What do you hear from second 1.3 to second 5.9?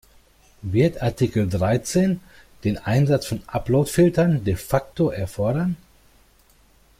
Dreizehn den Einsatz von Upload-Filtern de facto erfordern?